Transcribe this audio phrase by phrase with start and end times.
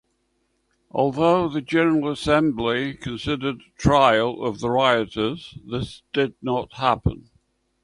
[0.89, 7.29] Although the General Assembly considered trial of the rioters this did not happen.